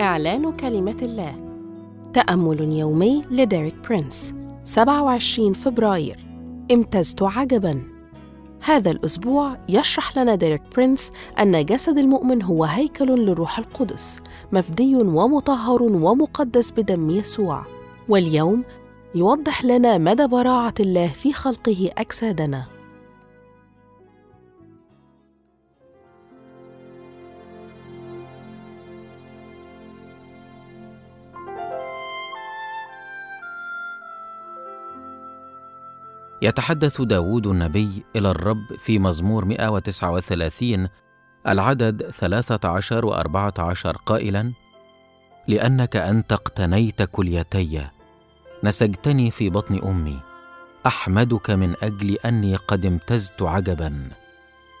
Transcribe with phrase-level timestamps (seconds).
[0.00, 1.34] إعلان كلمة الله.
[2.14, 4.34] تأمل يومي لديريك برينس
[4.64, 6.18] 27 فبراير.
[6.72, 7.82] امتزت عجباً.
[8.64, 14.20] هذا الأسبوع يشرح لنا ديريك برينس أن جسد المؤمن هو هيكل للروح القدس
[14.52, 17.64] مفدي ومطهر ومقدس بدم يسوع.
[18.08, 18.64] واليوم
[19.14, 22.64] يوضح لنا مدى براعة الله في خلقه أجسادنا.
[36.42, 40.88] يتحدث داود النبي إلى الرب في مزمور 139
[41.48, 44.52] العدد 13 و 14 قائلا
[45.48, 47.88] لأنك أنت اقتنيت كليتي
[48.64, 50.20] نسجتني في بطن أمي
[50.86, 54.10] أحمدك من أجل أني قد امتزت عجبا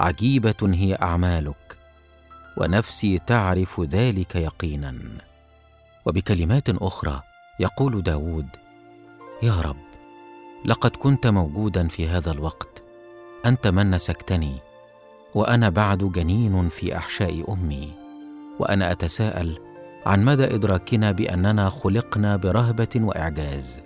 [0.00, 1.78] عجيبة هي أعمالك
[2.56, 4.94] ونفسي تعرف ذلك يقينا.
[6.06, 7.22] وبكلمات أخرى
[7.60, 8.48] يقول داود
[9.42, 9.93] يا رب
[10.66, 12.82] لقد كنت موجودا في هذا الوقت.
[13.46, 14.54] أنت من نسكتني
[15.34, 17.92] وأنا بعد جنين في أحشاء أمي.
[18.58, 19.58] وأنا أتساءل
[20.06, 23.82] عن مدى إدراكنا بأننا خلقنا برهبة وإعجاز.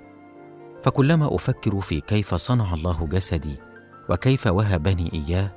[0.83, 3.57] فكلما أفكر في كيف صنع الله جسدي
[4.11, 5.51] وكيف وهبني إياه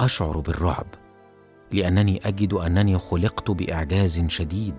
[0.00, 0.86] أشعر بالرعب
[1.72, 4.76] لأنني أجد أنني خلقت بإعجاز شديد.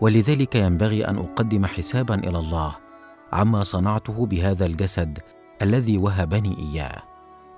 [0.00, 2.74] ولذلك ينبغي أن أقدم حسابا إلى الله
[3.32, 5.18] عما صنعته بهذا الجسد
[5.62, 7.02] الذي وهبني إياه.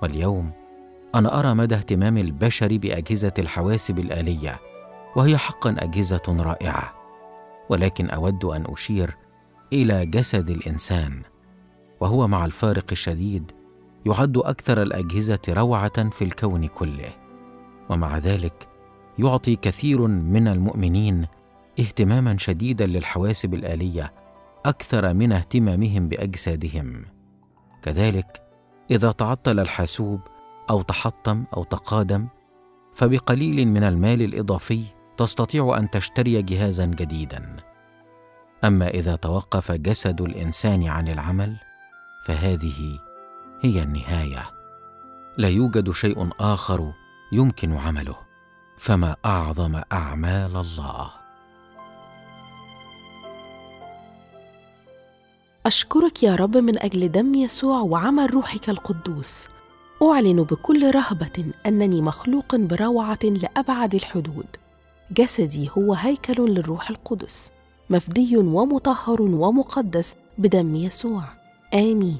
[0.01, 0.51] واليوم
[1.15, 4.59] أنا أرى مدى اهتمام البشر بأجهزة الحواسب الآلية
[5.15, 6.93] وهي حقا أجهزة رائعة
[7.69, 9.17] ولكن أود أن أشير
[9.73, 11.21] إلى جسد الإنسان
[11.99, 13.51] وهو مع الفارق الشديد
[14.05, 17.09] يعد أكثر الأجهزة روعة في الكون كله
[17.89, 18.67] ومع ذلك
[19.19, 21.25] يعطي كثير من المؤمنين
[21.79, 24.13] اهتماما شديدا للحواسب الآلية
[24.65, 27.05] أكثر من اهتمامهم بأجسادهم.
[27.81, 28.43] كذلك
[28.91, 30.19] إذا تعطل الحاسوب
[30.69, 32.27] أو تحطم أو تقادم
[32.93, 34.83] فبقليل من المال الإضافي
[35.17, 37.55] تستطيع أن تشتري جهازا جديدا.
[38.63, 41.57] أما إذا توقف جسد الإنسان عن العمل
[42.25, 42.99] فهذه
[43.61, 44.43] هي النهاية.
[45.37, 46.93] لا يوجد شيء آخر
[47.31, 48.15] يمكن عمله
[48.77, 51.24] فما أعظم أعمال الله.
[55.65, 59.47] أشكرك يا رب من أجل دم يسوع وعمل روحك القدوس.
[60.03, 64.45] أعلن بكل رهبة أنني مخلوق بروعة لأبعد الحدود.
[65.11, 67.51] جسدي هو هيكل للروح القدس
[67.89, 71.23] مفدي ومطهر ومقدس بدم يسوع.
[71.73, 72.19] آمين.